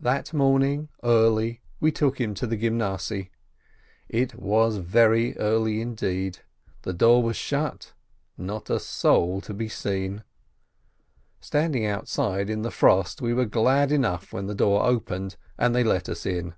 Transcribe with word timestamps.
That 0.00 0.32
morning 0.32 0.88
early 1.04 1.60
we 1.80 1.92
took 1.92 2.18
him 2.18 2.32
to 2.36 2.46
the 2.46 2.56
Gymnasiye. 2.56 3.28
It 4.08 4.34
was 4.36 4.76
very 4.78 5.36
early, 5.36 5.82
indeed, 5.82 6.38
the 6.80 6.94
door 6.94 7.22
was 7.22 7.36
shut, 7.36 7.92
not 8.38 8.70
a 8.70 8.80
soul 8.80 9.42
to 9.42 9.52
be 9.52 9.68
seen. 9.68 10.24
Standing 11.42 11.84
outside 11.84 12.46
there 12.46 12.54
in 12.54 12.62
the 12.62 12.70
frost, 12.70 13.20
we 13.20 13.34
were 13.34 13.44
glad 13.44 13.92
enough 13.92 14.32
when 14.32 14.46
the 14.46 14.54
door 14.54 14.82
opened, 14.82 15.36
and 15.58 15.74
they 15.74 15.84
let 15.84 16.08
us 16.08 16.24
in. 16.24 16.54